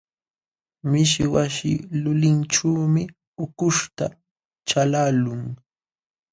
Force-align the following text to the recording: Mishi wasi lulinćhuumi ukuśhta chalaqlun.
Mishi 0.89 1.23
wasi 1.33 1.71
lulinćhuumi 2.01 3.03
ukuśhta 3.43 4.05
chalaqlun. 4.67 5.41